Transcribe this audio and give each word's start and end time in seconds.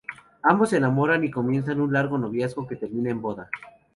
Ambos 0.41 0.71
se 0.71 0.77
enamoran 0.77 1.23
y 1.23 1.29
comienzan 1.29 1.79
un 1.79 1.93
largo 1.93 2.17
noviazgo 2.17 2.65
que 2.65 2.75
termina 2.75 3.11
en 3.11 3.21
boda. 3.21 3.51